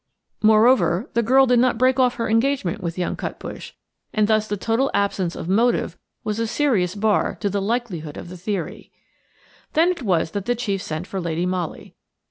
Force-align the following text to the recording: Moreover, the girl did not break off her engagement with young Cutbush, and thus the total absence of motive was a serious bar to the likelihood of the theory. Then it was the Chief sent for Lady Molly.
Moreover, 0.41 1.11
the 1.13 1.21
girl 1.21 1.45
did 1.45 1.59
not 1.59 1.77
break 1.77 1.99
off 1.99 2.15
her 2.15 2.27
engagement 2.27 2.81
with 2.81 2.97
young 2.97 3.15
Cutbush, 3.15 3.73
and 4.11 4.27
thus 4.27 4.47
the 4.47 4.57
total 4.57 4.89
absence 4.95 5.35
of 5.35 5.47
motive 5.47 5.95
was 6.23 6.39
a 6.39 6.47
serious 6.47 6.95
bar 6.95 7.35
to 7.35 7.51
the 7.51 7.61
likelihood 7.61 8.17
of 8.17 8.27
the 8.27 8.35
theory. 8.37 8.91
Then 9.73 9.89
it 9.89 10.01
was 10.01 10.31
the 10.31 10.41
Chief 10.55 10.81
sent 10.81 11.05
for 11.05 11.21
Lady 11.21 11.45
Molly. 11.45 11.93